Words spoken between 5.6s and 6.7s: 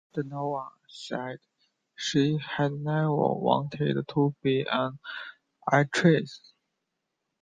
actress.